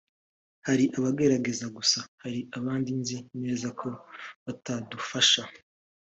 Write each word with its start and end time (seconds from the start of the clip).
hari 0.67 0.85
abagerageza 0.97 1.65
gusa 1.77 1.99
hari 2.21 2.39
abandi 2.57 2.89
nzi 2.99 3.17
neza 3.41 3.67
ko 3.79 3.87
batadufasha 4.45 5.41